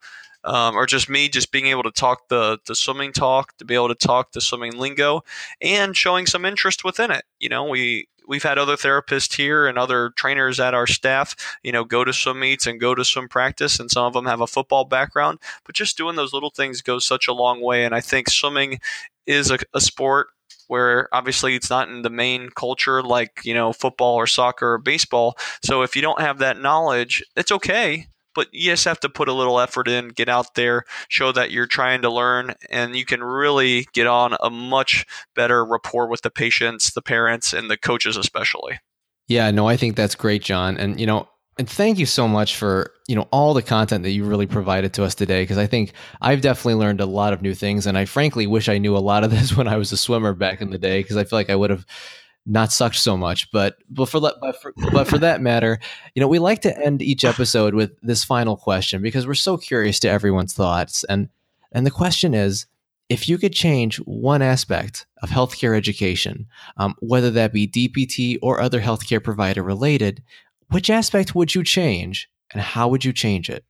[0.44, 3.74] um, or just me just being able to talk the, the swimming talk, to be
[3.74, 5.22] able to talk the swimming lingo,
[5.60, 7.24] and showing some interest within it.
[7.38, 11.72] You know, we we've had other therapists here and other trainers at our staff, you
[11.72, 14.40] know, go to swim meets and go to swim practice, and some of them have
[14.40, 15.38] a football background.
[15.64, 18.80] But just doing those little things goes such a long way, and I think swimming
[19.26, 20.28] is a, a sport
[20.68, 24.78] where obviously it's not in the main culture like you know football or soccer or
[24.78, 29.08] baseball so if you don't have that knowledge it's okay but you just have to
[29.08, 32.96] put a little effort in, get out there, show that you're trying to learn, and
[32.96, 37.70] you can really get on a much better rapport with the patients, the parents, and
[37.70, 38.78] the coaches, especially.
[39.28, 40.76] Yeah, no, I think that's great, John.
[40.76, 44.10] And, you know, and thank you so much for you know all the content that
[44.10, 47.42] you really provided to us today because i think i've definitely learned a lot of
[47.42, 49.92] new things and i frankly wish i knew a lot of this when i was
[49.92, 51.84] a swimmer back in the day because i feel like i would have
[52.44, 53.50] not sucked so much.
[53.50, 55.78] But but for, but for but for that matter,
[56.14, 59.56] you know, we like to end each episode with this final question because we're so
[59.56, 61.04] curious to everyone's thoughts.
[61.04, 61.28] And
[61.72, 62.66] and the question is,
[63.08, 68.60] if you could change one aspect of healthcare education, um, whether that be DPT or
[68.60, 70.22] other healthcare provider related,
[70.70, 73.64] which aspect would you change, and how would you change it?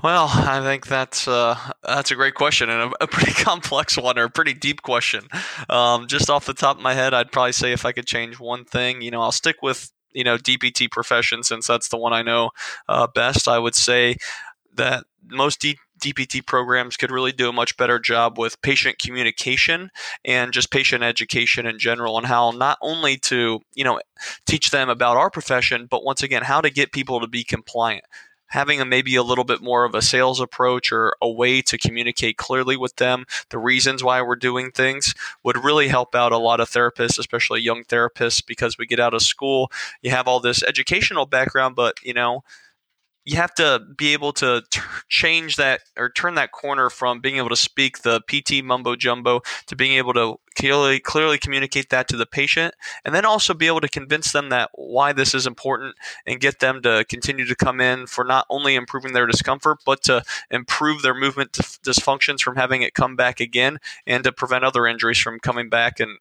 [0.00, 4.18] Well, I think that's uh, that's a great question and a, a, pretty complex one
[4.18, 5.24] or a pretty deep question.
[5.68, 8.40] Um, just off the top of my head, I'd probably say if I could change
[8.40, 12.14] one thing, you know, I'll stick with you know DPT profession since that's the one
[12.14, 12.50] I know
[12.88, 13.48] uh, best.
[13.48, 14.16] I would say
[14.74, 19.90] that most D- DPT programs could really do a much better job with patient communication
[20.24, 24.00] and just patient education in general and how not only to you know
[24.46, 28.04] teach them about our profession but once again how to get people to be compliant
[28.52, 31.78] having a, maybe a little bit more of a sales approach or a way to
[31.78, 36.38] communicate clearly with them the reasons why we're doing things would really help out a
[36.38, 39.70] lot of therapists, especially young therapists, because we get out of school,
[40.02, 42.44] you have all this educational background, but you know,
[43.24, 47.36] you have to be able to t- change that or turn that corner from being
[47.36, 52.08] able to speak the PT mumbo jumbo to being able to clearly clearly communicate that
[52.08, 55.46] to the patient and then also be able to convince them that why this is
[55.46, 55.94] important
[56.26, 60.02] and get them to continue to come in for not only improving their discomfort but
[60.02, 64.86] to improve their movement dysfunctions from having it come back again and to prevent other
[64.86, 66.18] injuries from coming back and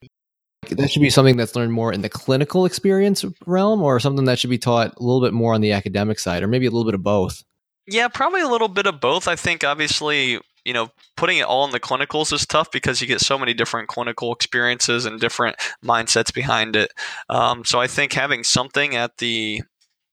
[0.78, 4.40] that should be something that's learned more in the clinical experience realm or something that
[4.40, 6.86] should be taught a little bit more on the academic side or maybe a little
[6.86, 7.44] bit of both?
[7.88, 9.28] Yeah probably a little bit of both.
[9.28, 13.08] I think obviously you know putting it all in the clinicals is tough because you
[13.08, 16.92] get so many different clinical experiences and different mindsets behind it.
[17.30, 19.62] Um, so i think having something at the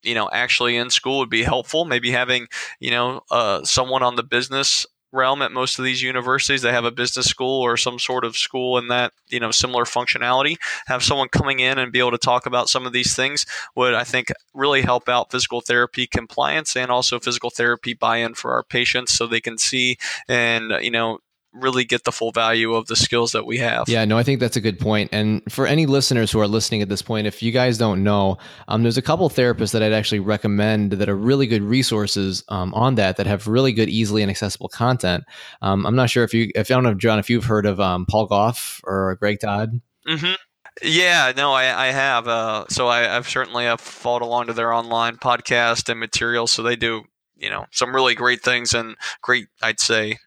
[0.03, 1.85] you know actually in school would be helpful.
[1.85, 2.47] Maybe having
[2.79, 6.61] you know uh, someone on the business realm at most of these universities.
[6.61, 9.85] They have a business school or some sort of school in that, you know, similar
[9.85, 10.57] functionality.
[10.87, 13.45] Have someone coming in and be able to talk about some of these things
[13.75, 18.33] would, I think, really help out physical therapy compliance and also physical therapy buy in
[18.33, 21.19] for our patients so they can see and, you know,
[21.53, 23.89] really get the full value of the skills that we have.
[23.89, 25.09] Yeah, no, I think that's a good point.
[25.11, 28.37] And for any listeners who are listening at this point, if you guys don't know,
[28.67, 32.73] um, there's a couple therapists that I'd actually recommend that are really good resources um,
[32.73, 35.23] on that that have really good, easily and accessible content.
[35.61, 37.79] Um, I'm not sure if you, if I don't know, John, if you've heard of
[37.79, 39.81] um, Paul Gough or Greg Todd.
[40.07, 40.33] Mm-hmm.
[40.81, 42.27] Yeah, no, I, I have.
[42.27, 46.51] Uh, so I, I've certainly have followed along to their online podcast and materials.
[46.51, 47.03] So they do,
[47.35, 50.19] you know, some really great things and great, I'd say,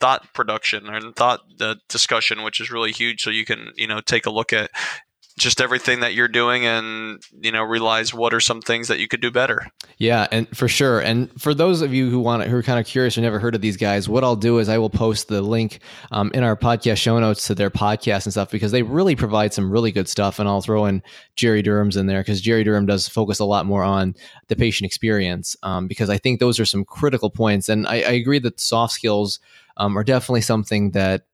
[0.00, 3.22] thought production and thought the discussion, which is really huge.
[3.22, 4.70] So you can you know take a look at
[5.38, 9.06] just everything that you're doing and you know realize what are some things that you
[9.06, 9.66] could do better.
[9.98, 11.00] Yeah and for sure.
[11.00, 13.38] And for those of you who want to, who are kind of curious or never
[13.38, 15.80] heard of these guys what i'll do is i will post the link
[16.10, 19.52] um, in our podcast show notes to their podcast and stuff because they really provide
[19.52, 20.38] some really good stuff.
[20.38, 21.02] And i'll throw in
[21.36, 24.14] jerry durham's in there because jerry durham does focus a lot more on
[24.48, 27.68] the patient experience um, because i think those are some critical points.
[27.68, 29.38] And i, I agree that soft skills
[29.76, 31.26] um, are definitely something that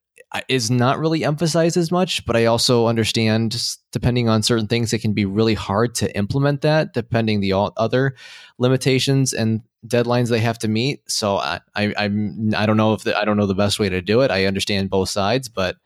[0.49, 5.01] is not really emphasized as much, but I also understand depending on certain things, it
[5.01, 8.15] can be really hard to implement that depending the all other
[8.59, 11.03] limitations and deadlines they have to meet.
[11.11, 13.89] So I, I I'm I don't know if the, I don't know the best way
[13.89, 14.31] to do it.
[14.31, 15.77] I understand both sides, but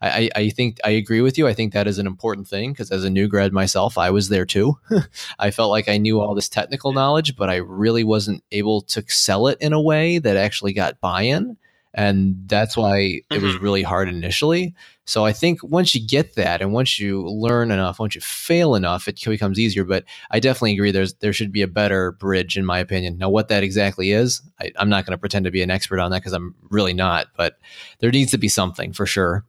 [0.00, 1.46] I, I think I agree with you.
[1.46, 4.28] I think that is an important thing because as a new grad myself, I was
[4.28, 4.78] there too.
[5.38, 9.04] I felt like I knew all this technical knowledge, but I really wasn't able to
[9.06, 11.56] sell it in a way that actually got buy-in
[11.94, 13.34] and that's why mm-hmm.
[13.34, 13.64] it was mm-hmm.
[13.64, 14.74] really hard initially
[15.04, 18.74] so i think once you get that and once you learn enough once you fail
[18.74, 22.56] enough it becomes easier but i definitely agree there's there should be a better bridge
[22.56, 25.50] in my opinion now what that exactly is I, i'm not going to pretend to
[25.50, 27.58] be an expert on that because i'm really not but
[28.00, 29.44] there needs to be something for sure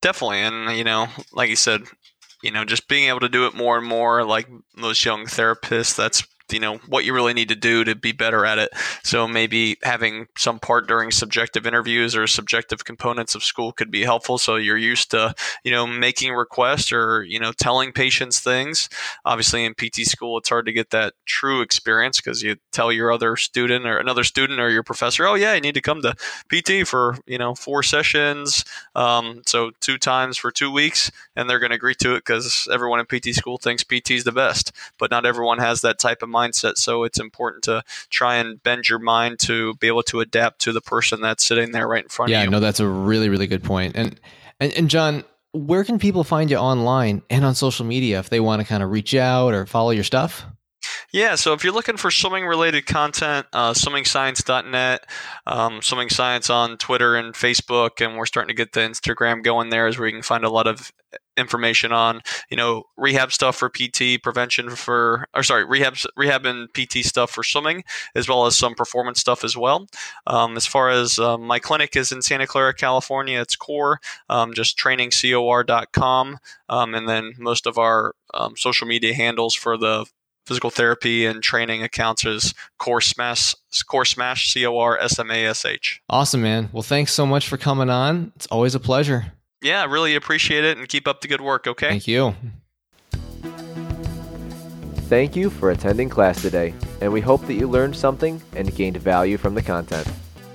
[0.00, 1.82] definitely and you know like you said
[2.42, 5.96] you know just being able to do it more and more like those young therapists
[5.96, 8.70] that's you know what you really need to do to be better at it.
[9.02, 14.02] So maybe having some part during subjective interviews or subjective components of school could be
[14.04, 14.38] helpful.
[14.38, 15.34] So you're used to
[15.64, 18.88] you know making requests or you know telling patients things.
[19.24, 23.12] Obviously, in PT school, it's hard to get that true experience because you tell your
[23.12, 26.14] other student or another student or your professor, "Oh yeah, you need to come to
[26.48, 31.58] PT for you know four sessions, um, so two times for two weeks," and they're
[31.58, 34.72] going to agree to it because everyone in PT school thinks PT is the best,
[34.98, 36.76] but not everyone has that type of mindset.
[36.76, 40.72] So it's important to try and bend your mind to be able to adapt to
[40.72, 42.50] the person that's sitting there right in front yeah, of you.
[42.50, 43.96] Yeah, no, that's a really, really good point.
[43.96, 44.20] And,
[44.60, 48.40] and, and John, where can people find you online and on social media if they
[48.40, 50.44] want to kind of reach out or follow your stuff?
[51.12, 55.06] Yeah, so if you're looking for swimming related content, uh, swimmingscience.net,
[55.46, 59.70] um, swimming science on Twitter and Facebook, and we're starting to get the Instagram going
[59.70, 60.92] there as where you can find a lot of
[61.38, 62.20] information on
[62.50, 67.30] you know rehab stuff for PT, prevention for or sorry rehab rehab and PT stuff
[67.30, 67.84] for swimming,
[68.14, 69.86] as well as some performance stuff as well.
[70.26, 74.52] Um, as far as um, my clinic is in Santa Clara, California, it's COR um,
[74.52, 80.06] just trainingcor.com, um, and then most of our um, social media handles for the
[80.46, 83.54] physical therapy and training accounts is core smash
[83.86, 86.00] core smash c o r s m a s h.
[86.08, 86.70] Awesome man.
[86.72, 88.32] Well thanks so much for coming on.
[88.34, 89.32] It's always a pleasure
[89.62, 91.88] yeah, really appreciate it and keep up the good work, okay?
[91.88, 92.34] Thank you.
[95.08, 98.98] Thank you for attending class today, and we hope that you learned something and gained
[98.98, 100.06] value from the content.